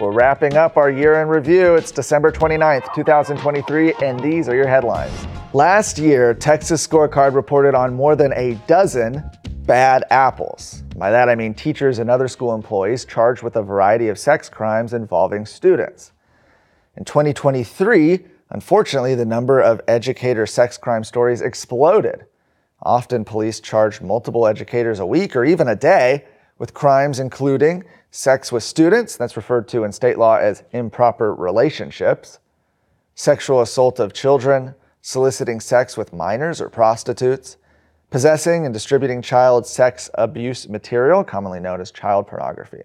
We're 0.00 0.12
wrapping 0.12 0.56
up 0.56 0.76
our 0.76 0.92
year 0.92 1.20
in 1.22 1.26
review. 1.26 1.74
It's 1.74 1.90
December 1.90 2.30
29th, 2.30 2.94
2023, 2.94 3.94
and 3.94 4.20
these 4.20 4.48
are 4.48 4.54
your 4.54 4.68
headlines. 4.68 5.26
Last 5.54 5.98
year, 5.98 6.34
Texas 6.34 6.86
Scorecard 6.86 7.34
reported 7.34 7.74
on 7.74 7.94
more 7.94 8.14
than 8.14 8.32
a 8.34 8.54
dozen 8.68 9.28
bad 9.66 10.04
apples. 10.10 10.84
By 10.96 11.10
that, 11.10 11.28
I 11.28 11.34
mean 11.34 11.52
teachers 11.52 11.98
and 11.98 12.08
other 12.08 12.28
school 12.28 12.54
employees 12.54 13.04
charged 13.06 13.42
with 13.42 13.56
a 13.56 13.62
variety 13.62 14.06
of 14.06 14.20
sex 14.20 14.48
crimes 14.48 14.92
involving 14.92 15.44
students. 15.44 16.12
In 16.96 17.04
2023, 17.04 18.24
unfortunately, 18.50 19.16
the 19.16 19.26
number 19.26 19.58
of 19.60 19.80
educator 19.88 20.46
sex 20.46 20.78
crime 20.78 21.02
stories 21.02 21.40
exploded. 21.40 22.24
Often, 22.82 23.24
police 23.24 23.58
charged 23.58 24.00
multiple 24.00 24.46
educators 24.46 25.00
a 25.00 25.06
week 25.06 25.34
or 25.34 25.44
even 25.44 25.66
a 25.66 25.74
day 25.74 26.24
with 26.58 26.74
crimes 26.74 27.18
including 27.18 27.84
sex 28.10 28.50
with 28.50 28.62
students, 28.62 29.16
that's 29.16 29.36
referred 29.36 29.68
to 29.68 29.84
in 29.84 29.92
state 29.92 30.18
law 30.18 30.36
as 30.36 30.64
improper 30.72 31.34
relationships, 31.34 32.38
sexual 33.14 33.60
assault 33.60 34.00
of 34.00 34.12
children, 34.12 34.74
soliciting 35.02 35.60
sex 35.60 35.96
with 35.96 36.12
minors 36.12 36.60
or 36.60 36.68
prostitutes, 36.68 37.56
possessing 38.10 38.64
and 38.64 38.72
distributing 38.72 39.20
child 39.20 39.66
sex 39.66 40.10
abuse 40.14 40.68
material, 40.68 41.22
commonly 41.22 41.60
known 41.60 41.80
as 41.80 41.90
child 41.90 42.26
pornography. 42.26 42.82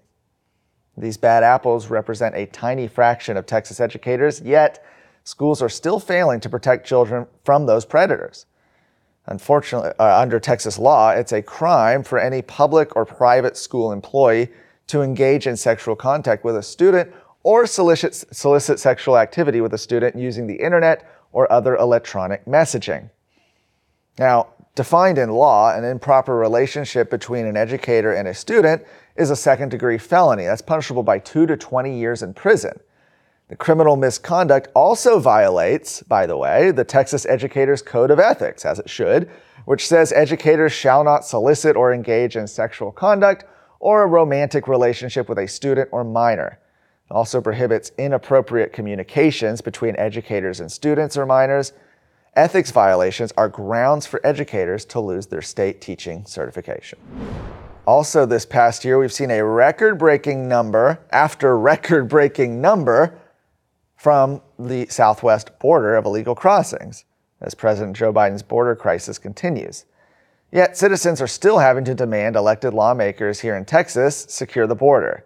These 0.96 1.16
bad 1.16 1.42
apples 1.42 1.88
represent 1.88 2.36
a 2.36 2.46
tiny 2.46 2.86
fraction 2.86 3.36
of 3.36 3.46
Texas 3.46 3.80
educators, 3.80 4.40
yet 4.40 4.84
schools 5.24 5.60
are 5.60 5.68
still 5.68 5.98
failing 5.98 6.40
to 6.40 6.48
protect 6.48 6.86
children 6.86 7.26
from 7.42 7.66
those 7.66 7.84
predators. 7.84 8.46
Unfortunately, 9.26 9.90
uh, 9.98 10.20
under 10.20 10.38
Texas 10.38 10.78
law, 10.78 11.10
it's 11.10 11.32
a 11.32 11.42
crime 11.42 12.02
for 12.02 12.18
any 12.18 12.42
public 12.42 12.94
or 12.94 13.06
private 13.06 13.56
school 13.56 13.92
employee 13.92 14.48
to 14.86 15.00
engage 15.00 15.46
in 15.46 15.56
sexual 15.56 15.96
contact 15.96 16.44
with 16.44 16.56
a 16.56 16.62
student 16.62 17.10
or 17.42 17.66
solicit, 17.66 18.14
solicit 18.14 18.78
sexual 18.78 19.16
activity 19.16 19.60
with 19.60 19.72
a 19.72 19.78
student 19.78 20.16
using 20.16 20.46
the 20.46 20.56
internet 20.56 21.08
or 21.32 21.50
other 21.50 21.76
electronic 21.76 22.44
messaging. 22.44 23.10
Now, 24.18 24.48
defined 24.74 25.18
in 25.18 25.30
law, 25.30 25.74
an 25.74 25.84
improper 25.84 26.36
relationship 26.36 27.10
between 27.10 27.46
an 27.46 27.56
educator 27.56 28.12
and 28.12 28.28
a 28.28 28.34
student 28.34 28.84
is 29.16 29.30
a 29.30 29.36
second 29.36 29.70
degree 29.70 29.98
felony. 29.98 30.44
That's 30.44 30.62
punishable 30.62 31.02
by 31.02 31.18
two 31.18 31.46
to 31.46 31.56
20 31.56 31.98
years 31.98 32.22
in 32.22 32.34
prison. 32.34 32.78
The 33.48 33.56
criminal 33.56 33.96
misconduct 33.96 34.68
also 34.74 35.18
violates, 35.18 36.02
by 36.02 36.24
the 36.24 36.36
way, 36.36 36.70
the 36.70 36.82
Texas 36.82 37.26
Educators 37.26 37.82
Code 37.82 38.10
of 38.10 38.18
Ethics, 38.18 38.64
as 38.64 38.78
it 38.78 38.88
should, 38.88 39.28
which 39.66 39.86
says 39.86 40.12
educators 40.12 40.72
shall 40.72 41.04
not 41.04 41.26
solicit 41.26 41.76
or 41.76 41.92
engage 41.92 42.36
in 42.36 42.46
sexual 42.46 42.90
conduct 42.90 43.44
or 43.80 44.02
a 44.02 44.06
romantic 44.06 44.66
relationship 44.66 45.28
with 45.28 45.38
a 45.38 45.46
student 45.46 45.90
or 45.92 46.04
minor. 46.04 46.58
It 47.10 47.12
also 47.12 47.42
prohibits 47.42 47.92
inappropriate 47.98 48.72
communications 48.72 49.60
between 49.60 49.94
educators 49.96 50.60
and 50.60 50.72
students 50.72 51.18
or 51.18 51.26
minors. 51.26 51.74
Ethics 52.34 52.70
violations 52.70 53.30
are 53.36 53.50
grounds 53.50 54.06
for 54.06 54.26
educators 54.26 54.86
to 54.86 55.00
lose 55.00 55.26
their 55.26 55.42
state 55.42 55.82
teaching 55.82 56.24
certification. 56.24 56.98
Also, 57.86 58.24
this 58.24 58.46
past 58.46 58.86
year, 58.86 58.98
we've 58.98 59.12
seen 59.12 59.30
a 59.30 59.44
record 59.44 59.98
breaking 59.98 60.48
number 60.48 60.98
after 61.10 61.58
record 61.58 62.08
breaking 62.08 62.62
number 62.62 63.20
from 64.04 64.42
the 64.58 64.86
southwest 64.88 65.58
border 65.58 65.96
of 65.96 66.04
illegal 66.04 66.34
crossings 66.34 67.06
as 67.40 67.54
President 67.54 67.96
Joe 67.96 68.12
Biden's 68.12 68.42
border 68.42 68.76
crisis 68.76 69.16
continues. 69.16 69.86
Yet, 70.52 70.76
citizens 70.76 71.22
are 71.22 71.26
still 71.26 71.60
having 71.60 71.86
to 71.86 71.94
demand 71.94 72.36
elected 72.36 72.74
lawmakers 72.74 73.40
here 73.40 73.56
in 73.56 73.64
Texas 73.64 74.26
secure 74.28 74.66
the 74.66 74.74
border. 74.74 75.24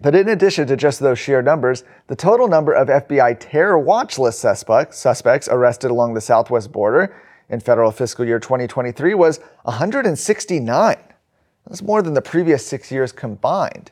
But 0.00 0.14
in 0.14 0.28
addition 0.28 0.66
to 0.68 0.76
just 0.76 1.00
those 1.00 1.18
sheer 1.18 1.42
numbers, 1.42 1.84
the 2.06 2.16
total 2.16 2.48
number 2.48 2.72
of 2.72 2.88
FBI 2.88 3.36
terror 3.40 3.78
watch 3.78 4.18
list 4.18 4.38
suspects, 4.38 4.98
suspects 4.98 5.48
arrested 5.48 5.90
along 5.90 6.14
the 6.14 6.20
southwest 6.20 6.70
border 6.70 7.14
in 7.48 7.60
federal 7.60 7.90
fiscal 7.90 8.24
year 8.24 8.38
2023 8.38 9.14
was 9.14 9.40
169. 9.62 10.96
That's 11.66 11.82
more 11.82 12.02
than 12.02 12.14
the 12.14 12.22
previous 12.22 12.66
six 12.66 12.92
years 12.92 13.12
combined. 13.12 13.90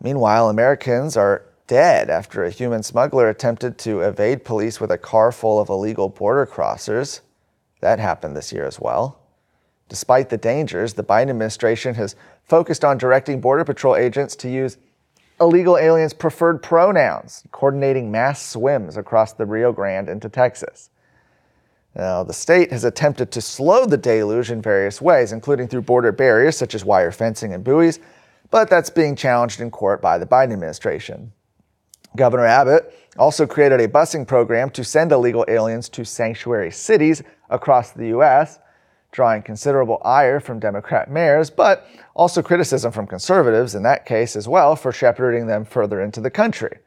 Meanwhile, 0.00 0.50
Americans 0.50 1.16
are 1.16 1.46
dead 1.66 2.10
after 2.10 2.44
a 2.44 2.50
human 2.50 2.82
smuggler 2.82 3.28
attempted 3.28 3.78
to 3.78 4.00
evade 4.00 4.44
police 4.44 4.80
with 4.80 4.90
a 4.90 4.98
car 4.98 5.32
full 5.32 5.58
of 5.58 5.70
illegal 5.70 6.10
border 6.10 6.46
crossers. 6.46 7.20
That 7.80 7.98
happened 7.98 8.36
this 8.36 8.52
year 8.52 8.66
as 8.66 8.78
well. 8.78 9.23
Despite 9.88 10.30
the 10.30 10.36
dangers, 10.36 10.94
the 10.94 11.04
Biden 11.04 11.30
administration 11.30 11.94
has 11.94 12.16
focused 12.44 12.84
on 12.84 12.98
directing 12.98 13.40
Border 13.40 13.64
Patrol 13.64 13.96
agents 13.96 14.34
to 14.36 14.48
use 14.48 14.78
illegal 15.40 15.76
aliens' 15.76 16.14
preferred 16.14 16.62
pronouns, 16.62 17.44
coordinating 17.52 18.10
mass 18.10 18.44
swims 18.44 18.96
across 18.96 19.32
the 19.32 19.44
Rio 19.44 19.72
Grande 19.72 20.08
into 20.08 20.28
Texas. 20.28 20.90
Now, 21.94 22.24
the 22.24 22.32
state 22.32 22.72
has 22.72 22.84
attempted 22.84 23.30
to 23.32 23.40
slow 23.40 23.86
the 23.86 23.96
deluge 23.96 24.50
in 24.50 24.60
various 24.60 25.00
ways, 25.00 25.32
including 25.32 25.68
through 25.68 25.82
border 25.82 26.12
barriers 26.12 26.56
such 26.56 26.74
as 26.74 26.84
wire 26.84 27.12
fencing 27.12 27.52
and 27.52 27.62
buoys, 27.62 28.00
but 28.50 28.70
that's 28.70 28.90
being 28.90 29.14
challenged 29.14 29.60
in 29.60 29.70
court 29.70 30.00
by 30.00 30.18
the 30.18 30.26
Biden 30.26 30.52
administration. 30.52 31.32
Governor 32.16 32.46
Abbott 32.46 32.92
also 33.16 33.46
created 33.46 33.80
a 33.80 33.88
busing 33.88 34.26
program 34.26 34.70
to 34.70 34.82
send 34.82 35.12
illegal 35.12 35.44
aliens 35.46 35.88
to 35.90 36.04
sanctuary 36.04 36.70
cities 36.70 37.22
across 37.50 37.90
the 37.90 38.08
U.S 38.08 38.60
drawing 39.14 39.42
considerable 39.42 40.02
ire 40.04 40.40
from 40.40 40.58
Democrat 40.58 41.08
mayors, 41.08 41.48
but 41.48 41.86
also 42.14 42.42
criticism 42.42 42.90
from 42.90 43.06
conservatives 43.06 43.76
in 43.76 43.84
that 43.84 44.04
case 44.04 44.34
as 44.34 44.48
well 44.48 44.74
for 44.74 44.90
shepherding 44.90 45.46
them 45.46 45.64
further 45.64 46.02
into 46.02 46.20
the 46.20 46.30
country. 46.30 46.78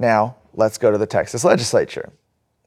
Now, 0.00 0.36
let's 0.52 0.78
go 0.78 0.90
to 0.90 0.98
the 0.98 1.06
Texas 1.06 1.44
legislature. 1.44 2.12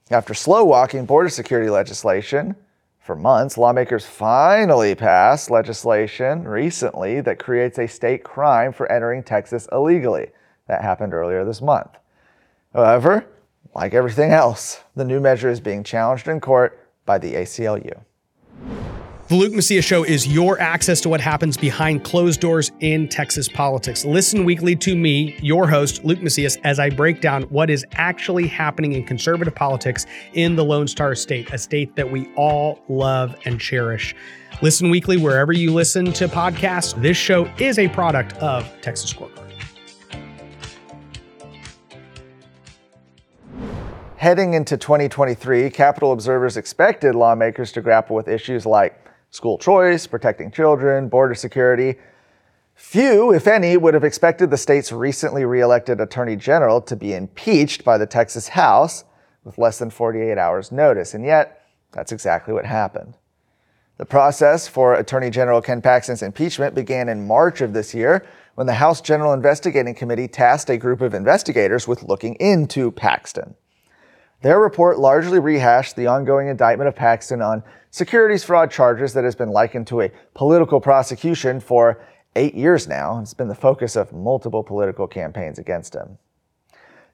After 0.09 0.33
slow 0.33 0.63
walking 0.63 1.05
border 1.05 1.27
security 1.27 1.69
legislation 1.69 2.55
for 2.99 3.17
months, 3.17 3.57
lawmakers 3.57 4.05
finally 4.05 4.95
passed 4.95 5.51
legislation 5.51 6.47
recently 6.47 7.19
that 7.19 7.39
creates 7.39 7.77
a 7.77 7.87
state 7.87 8.23
crime 8.23 8.71
for 8.71 8.89
entering 8.89 9.23
Texas 9.23 9.67
illegally. 9.69 10.29
That 10.67 10.81
happened 10.81 11.13
earlier 11.13 11.43
this 11.43 11.61
month. 11.61 11.89
However, 12.73 13.25
like 13.75 13.93
everything 13.93 14.31
else, 14.31 14.81
the 14.95 15.03
new 15.03 15.19
measure 15.19 15.49
is 15.49 15.59
being 15.59 15.83
challenged 15.83 16.29
in 16.29 16.39
court 16.39 16.79
by 17.05 17.17
the 17.17 17.33
ACLU. 17.33 17.99
The 19.29 19.35
Luke 19.35 19.53
Macias 19.53 19.85
Show 19.85 20.03
is 20.03 20.27
your 20.27 20.59
access 20.59 20.99
to 20.99 21.07
what 21.07 21.21
happens 21.21 21.55
behind 21.55 22.03
closed 22.03 22.41
doors 22.41 22.73
in 22.81 23.07
Texas 23.07 23.47
politics. 23.47 24.03
Listen 24.03 24.43
weekly 24.43 24.75
to 24.75 24.97
me, 24.97 25.39
your 25.41 25.65
host, 25.65 26.03
Luke 26.03 26.21
Macias, 26.21 26.57
as 26.65 26.77
I 26.77 26.89
break 26.89 27.21
down 27.21 27.43
what 27.43 27.69
is 27.69 27.85
actually 27.93 28.47
happening 28.47 28.91
in 28.91 29.05
conservative 29.05 29.55
politics 29.55 30.05
in 30.33 30.57
the 30.57 30.65
Lone 30.65 30.89
Star 30.89 31.15
State, 31.15 31.53
a 31.53 31.57
state 31.57 31.95
that 31.95 32.11
we 32.11 32.29
all 32.35 32.81
love 32.89 33.33
and 33.45 33.61
cherish. 33.61 34.13
Listen 34.61 34.89
weekly 34.89 35.15
wherever 35.15 35.53
you 35.53 35.71
listen 35.73 36.11
to 36.11 36.27
podcasts. 36.27 37.01
This 37.01 37.15
show 37.15 37.45
is 37.59 37.79
a 37.79 37.87
product 37.87 38.33
of 38.39 38.69
Texas 38.81 39.13
Scorecard. 39.13 39.39
Heading 44.17 44.53
into 44.53 44.75
2023, 44.75 45.69
Capitol 45.69 46.11
observers 46.11 46.57
expected 46.57 47.15
lawmakers 47.15 47.71
to 47.71 47.81
grapple 47.81 48.17
with 48.17 48.27
issues 48.27 48.65
like 48.65 48.99
school 49.33 49.57
choice, 49.57 50.05
protecting 50.05 50.51
children, 50.51 51.09
border 51.09 51.33
security. 51.33 51.95
Few, 52.75 53.33
if 53.33 53.47
any, 53.47 53.75
would 53.77 53.95
have 53.95 54.03
expected 54.03 54.51
the 54.51 54.57
state's 54.57 54.91
recently 54.91 55.43
reelected 55.43 55.99
attorney 55.99 56.35
general 56.35 56.79
to 56.81 56.95
be 56.95 57.15
impeached 57.15 57.83
by 57.83 57.97
the 57.97 58.05
Texas 58.05 58.49
House 58.49 59.03
with 59.43 59.57
less 59.57 59.79
than 59.79 59.89
48 59.89 60.37
hours' 60.37 60.71
notice, 60.71 61.15
and 61.15 61.25
yet 61.25 61.65
that's 61.91 62.11
exactly 62.11 62.53
what 62.53 62.65
happened. 62.65 63.17
The 63.97 64.05
process 64.05 64.67
for 64.67 64.93
Attorney 64.93 65.31
General 65.31 65.61
Ken 65.61 65.81
Paxton's 65.81 66.21
impeachment 66.21 66.75
began 66.75 67.09
in 67.09 67.25
March 67.27 67.61
of 67.61 67.73
this 67.73 67.93
year 67.93 68.25
when 68.53 68.67
the 68.67 68.73
House 68.73 69.01
General 69.01 69.33
Investigating 69.33 69.95
Committee 69.95 70.27
tasked 70.27 70.69
a 70.69 70.77
group 70.77 71.01
of 71.01 71.15
investigators 71.15 71.87
with 71.87 72.03
looking 72.03 72.35
into 72.35 72.91
Paxton. 72.91 73.55
Their 74.43 74.59
report 74.59 74.99
largely 74.99 75.39
rehashed 75.39 75.95
the 75.95 76.07
ongoing 76.07 76.49
indictment 76.49 76.89
of 76.89 76.97
Paxton 76.97 77.41
on 77.41 77.63
securities 77.91 78.43
fraud 78.43 78.69
charges 78.69 79.13
that 79.13 79.23
has 79.23 79.35
been 79.35 79.51
likened 79.51 79.87
to 79.87 80.01
a 80.01 80.11
political 80.33 80.81
prosecution 80.81 81.61
for 81.61 82.03
eight 82.35 82.53
years 82.53 82.85
now. 82.85 83.19
It's 83.19 83.33
been 83.33 83.47
the 83.47 83.55
focus 83.55 83.95
of 83.95 84.11
multiple 84.11 84.61
political 84.61 85.07
campaigns 85.07 85.59
against 85.59 85.95
him. 85.95 86.17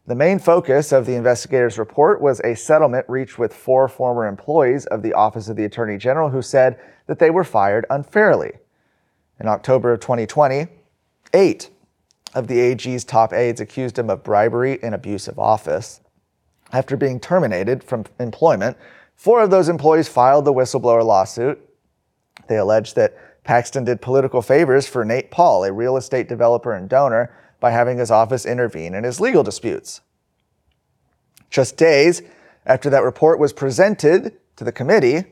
The 0.07 0.15
main 0.15 0.39
focus 0.39 0.91
of 0.91 1.05
the 1.05 1.13
investigators' 1.13 1.77
report 1.77 2.19
was 2.19 2.39
a 2.39 2.55
settlement 2.55 3.05
reached 3.07 3.37
with 3.37 3.53
four 3.53 3.87
former 3.87 4.25
employees 4.25 4.87
of 4.87 5.03
the 5.03 5.13
Office 5.13 5.49
of 5.49 5.55
the 5.55 5.65
Attorney 5.65 5.99
General 5.99 6.31
who 6.31 6.41
said 6.41 6.79
that 7.05 7.19
they 7.19 7.29
were 7.29 7.43
fired 7.43 7.85
unfairly. 7.91 8.53
In 9.39 9.47
October 9.47 9.93
of 9.93 9.99
2020, 9.99 10.65
eight 11.35 11.69
of 12.33 12.47
the 12.47 12.59
AG's 12.59 13.03
top 13.03 13.33
aides 13.33 13.61
accused 13.61 13.99
him 13.99 14.09
of 14.09 14.23
bribery 14.23 14.79
and 14.81 14.95
abuse 14.95 15.27
of 15.27 15.37
office. 15.37 16.01
After 16.71 16.95
being 16.95 17.19
terminated 17.19 17.83
from 17.83 18.06
employment, 18.19 18.77
four 19.16 19.42
of 19.42 19.50
those 19.50 19.69
employees 19.69 20.07
filed 20.07 20.45
the 20.45 20.54
whistleblower 20.54 21.04
lawsuit. 21.04 21.60
They 22.48 22.57
alleged 22.57 22.95
that 22.95 23.16
Paxton 23.44 23.83
did 23.83 24.01
political 24.01 24.42
favors 24.42 24.88
for 24.88 25.04
Nate 25.04 25.31
Paul, 25.31 25.63
a 25.63 25.71
real 25.71 25.98
estate 25.98 26.30
developer 26.30 26.74
and 26.74 26.88
donor, 26.88 27.33
by 27.60 27.71
having 27.71 27.98
his 27.98 28.12
office 28.12 28.45
intervene 28.45 28.94
in 28.94 29.04
his 29.04 29.19
legal 29.19 29.44
disputes. 29.44 30.01
Just 31.50 31.77
days 31.77 32.21
after 32.66 32.89
that 32.92 33.04
report 33.04 33.39
was 33.39 33.54
presented 33.54 34.38
to 34.56 34.63
the 34.63 34.71
committee, 34.71 35.24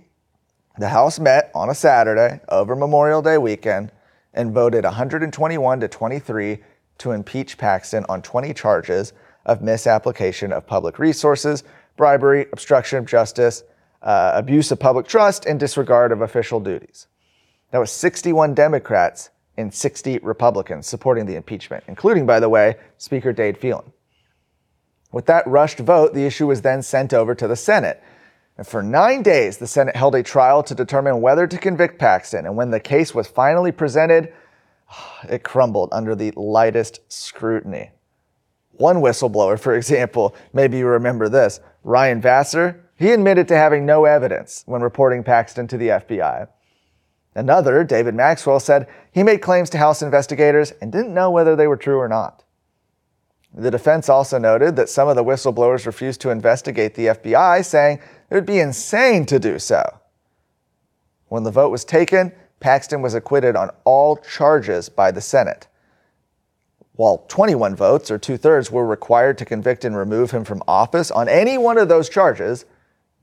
the 0.80 0.90
House 0.90 1.20
met 1.20 1.52
on 1.54 1.70
a 1.70 1.76
Saturday 1.76 2.40
over 2.50 2.76
Memorial 2.76 3.22
Day 3.22 3.38
weekend 3.38 3.92
and 4.34 4.54
voted 4.54 4.84
121 4.84 5.80
to 5.80 5.88
23 5.88 6.60
to 7.00 7.12
impeach 7.12 7.58
Paxton 7.58 8.06
on 8.10 8.22
20 8.22 8.54
charges 8.54 9.14
of 9.48 9.62
misapplication 9.62 10.52
of 10.52 10.68
public 10.68 11.00
resources, 11.00 11.64
bribery, 11.96 12.46
obstruction 12.52 13.00
of 13.00 13.06
justice, 13.06 13.64
uh, 14.04 14.32
abuse 14.36 14.72
of 14.72 14.80
public 14.80 15.08
trust, 15.08 15.46
and 15.46 15.60
disregard 15.60 16.12
of 16.12 16.22
official 16.22 16.60
duties. 16.60 17.08
That 17.72 17.80
was 17.80 17.92
61 17.92 18.54
Democrats 18.54 19.32
and 19.58 19.74
60 19.74 20.20
Republicans 20.20 20.86
supporting 20.86 21.26
the 21.26 21.36
impeachment, 21.36 21.84
including, 21.88 22.26
by 22.26 22.40
the 22.40 22.50
way, 22.50 22.76
Speaker 22.98 23.34
Dade 23.34 23.58
Phelan. 23.58 23.92
With 25.12 25.26
that 25.26 25.48
rushed 25.48 25.80
vote, 25.80 26.14
the 26.14 26.26
issue 26.26 26.48
was 26.48 26.62
then 26.62 26.84
sent 26.84 27.14
over 27.14 27.34
to 27.34 27.48
the 27.48 27.56
Senate. 27.56 28.04
And 28.58 28.68
for 28.68 28.84
nine 28.84 29.24
days, 29.24 29.58
the 29.58 29.68
Senate 29.68 29.96
held 29.96 30.16
a 30.16 30.24
trial 30.24 30.62
to 30.64 30.76
determine 30.76 31.22
whether 31.22 31.48
to 31.48 31.58
convict 31.58 32.00
Paxton. 32.00 32.46
And 32.46 32.56
when 32.56 32.72
the 32.72 32.80
case 32.80 33.16
was 33.16 33.28
finally 33.28 33.72
presented, 33.72 34.34
it 35.30 35.44
crumbled 35.44 35.90
under 35.92 36.16
the 36.16 36.32
lightest 36.36 37.00
scrutiny. 37.12 37.92
One 38.78 38.98
whistleblower, 38.98 39.60
for 39.60 39.76
example, 39.76 40.36
maybe 40.54 40.78
you 40.78 40.88
remember 40.88 41.30
this, 41.30 41.60
Ryan 41.84 42.22
Vassar, 42.22 42.84
he 42.96 43.12
admitted 43.12 43.48
to 43.50 43.58
having 43.58 43.86
no 43.86 44.06
evidence 44.06 44.64
when 44.66 44.82
reporting 44.82 45.24
Paxton 45.24 45.68
to 45.68 45.78
the 45.78 45.90
FBI. 45.90 46.48
Another, 47.36 47.84
David 47.84 48.16
Maxwell, 48.16 48.60
said 48.60 48.88
he 49.12 49.22
made 49.22 49.42
claims 49.42 49.70
to 49.70 49.78
House 49.78 50.02
investigators 50.02 50.72
and 50.82 50.92
didn't 50.92 51.14
know 51.14 51.30
whether 51.30 51.56
they 51.56 51.68
were 51.68 51.78
true 51.78 52.00
or 52.00 52.08
not. 52.08 52.44
The 53.54 53.72
defense 53.72 54.10
also 54.10 54.38
noted 54.38 54.76
that 54.76 54.90
some 54.90 55.08
of 55.08 55.16
the 55.16 55.24
whistleblowers 55.24 55.86
refused 55.86 56.22
to 56.22 56.32
investigate 56.32 56.96
the 56.96 57.08
FBI, 57.08 57.64
saying 57.64 58.00
it 58.30 58.34
would 58.34 58.46
be 58.46 58.60
insane 58.60 59.26
to 59.28 59.40
do 59.40 59.60
so. 59.60 60.00
When 61.28 61.44
the 61.44 61.52
vote 61.52 61.70
was 61.70 61.86
taken, 61.86 62.32
Paxton 62.60 63.02
was 63.02 63.14
acquitted 63.14 63.56
on 63.56 63.70
all 63.84 64.18
charges 64.18 64.90
by 64.90 65.12
the 65.12 65.22
Senate. 65.22 65.68
While 66.98 67.26
21 67.28 67.76
votes, 67.76 68.10
or 68.10 68.18
two 68.18 68.38
thirds, 68.38 68.72
were 68.72 68.86
required 68.86 69.38
to 69.38 69.46
convict 69.46 69.86
and 69.86 69.96
remove 69.96 70.32
him 70.32 70.44
from 70.44 70.64
office 70.68 71.12
on 71.12 71.30
any 71.30 71.56
one 71.56 71.78
of 71.78 71.90
those 71.90 72.10
charges, 72.10 72.66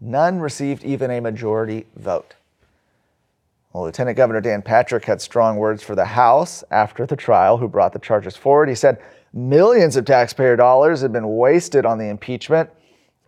none 0.00 0.38
received 0.38 0.84
even 0.84 1.10
a 1.10 1.18
majority 1.18 1.86
vote. 1.96 2.34
Well, 3.72 3.82
Lieutenant 3.82 4.16
Governor 4.16 4.40
Dan 4.40 4.62
Patrick 4.62 5.04
had 5.06 5.20
strong 5.20 5.56
words 5.56 5.82
for 5.82 5.96
the 5.96 6.04
House 6.04 6.62
after 6.70 7.04
the 7.04 7.16
trial, 7.16 7.58
who 7.58 7.66
brought 7.66 7.92
the 7.92 7.98
charges 7.98 8.36
forward. 8.36 8.68
He 8.68 8.76
said 8.76 9.02
millions 9.32 9.96
of 9.96 10.04
taxpayer 10.04 10.54
dollars 10.54 11.00
had 11.00 11.12
been 11.12 11.36
wasted 11.36 11.84
on 11.84 11.98
the 11.98 12.08
impeachment. 12.08 12.70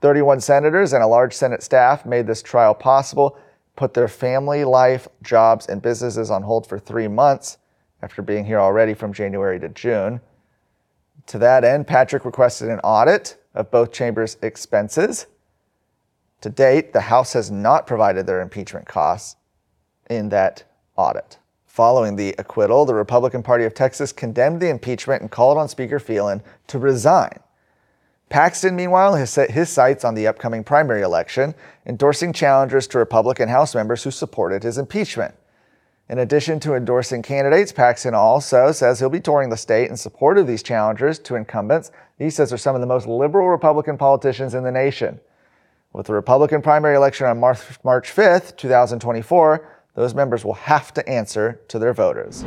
31 0.01 0.41
senators 0.41 0.93
and 0.93 1.03
a 1.03 1.09
large 1.09 1.35
Senate 1.35 1.65
staff 1.65 2.07
made 2.07 2.29
this 2.29 2.41
trial 2.41 2.73
possible, 2.73 3.37
put 3.75 3.95
their 3.95 4.07
family 4.07 4.63
life, 4.63 5.09
jobs, 5.25 5.67
and 5.67 5.83
businesses 5.83 6.31
on 6.31 6.45
hold 6.45 6.69
for 6.69 6.79
three 6.79 7.09
months 7.09 7.59
after 8.01 8.23
being 8.23 8.45
here 8.45 8.61
already 8.61 8.95
from 8.95 9.13
January 9.13 9.59
to 9.59 9.69
June. 9.71 10.21
To 11.27 11.39
that 11.39 11.65
end, 11.65 11.87
Patrick 11.87 12.25
requested 12.25 12.69
an 12.69 12.81
audit 12.81 13.37
of 13.55 13.71
both 13.71 13.93
chambers' 13.93 14.37
expenses. 14.43 15.27
To 16.43 16.51
date, 16.51 16.93
the 16.93 17.01
House 17.03 17.33
has 17.33 17.51
not 17.51 17.87
provided 17.87 18.27
their 18.27 18.41
impeachment 18.41 18.87
costs 18.87 19.37
in 20.09 20.29
that 20.29 20.65
audit. 20.97 21.39
Following 21.65 22.17
the 22.17 22.35
acquittal, 22.39 22.87
the 22.87 22.95
Republican 22.95 23.43
Party 23.43 23.65
of 23.65 23.75
Texas 23.75 24.13
condemned 24.13 24.61
the 24.61 24.69
impeachment 24.69 25.21
and 25.21 25.31
called 25.31 25.59
on 25.59 25.69
Speaker 25.69 25.99
Phelan 25.99 26.43
to 26.69 26.79
resign. 26.79 27.41
Paxton, 28.29 28.75
meanwhile, 28.75 29.15
has 29.15 29.31
set 29.31 29.51
his 29.51 29.69
sights 29.69 30.05
on 30.05 30.15
the 30.15 30.27
upcoming 30.27 30.65
primary 30.65 31.03
election, 31.03 31.55
endorsing 31.85 32.33
challengers 32.33 32.87
to 32.89 32.99
Republican 32.99 33.49
House 33.49 33.75
members 33.75 34.03
who 34.03 34.11
supported 34.11 34.63
his 34.63 34.79
impeachment. 34.79 35.35
In 36.09 36.19
addition 36.19 36.61
to 36.61 36.75
endorsing 36.75 37.23
candidates, 37.23 37.73
Paxton 37.73 38.15
also 38.15 38.71
says 38.71 39.01
he'll 39.01 39.11
be 39.11 39.21
touring 39.21 39.51
the 39.51 39.57
state 39.57 39.91
in 39.91 39.97
support 39.97 40.39
of 40.39 40.47
these 40.47 40.63
challengers 40.63 41.19
to 41.21 41.35
incumbents 41.35 41.91
he 42.19 42.31
says 42.31 42.53
are 42.53 42.59
some 42.59 42.75
of 42.75 42.81
the 42.81 42.87
most 42.87 43.07
liberal 43.07 43.49
Republican 43.49 43.99
politicians 43.99 44.55
in 44.55 44.65
the 44.65 44.73
nation. 44.73 45.21
With 45.93 46.07
the 46.07 46.15
Republican 46.15 46.63
primary 46.63 46.97
election 46.97 47.27
on 47.27 47.39
March, 47.39 47.61
March 47.85 48.15
5th, 48.15 48.57
2024, 48.57 49.69
those 49.95 50.15
members 50.15 50.45
will 50.45 50.55
have 50.55 50.93
to 50.95 51.07
answer 51.09 51.61
to 51.69 51.79
their 51.79 51.93
voters. 51.93 52.45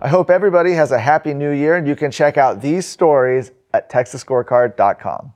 I 0.00 0.08
hope 0.08 0.30
everybody 0.30 0.72
has 0.72 0.92
a 0.92 0.98
happy 0.98 1.34
new 1.34 1.50
year 1.50 1.76
and 1.76 1.86
you 1.86 1.96
can 1.96 2.10
check 2.10 2.36
out 2.36 2.62
these 2.62 2.86
stories 2.86 3.50
at 3.72 3.90
texasscorecard.com. 3.90 5.32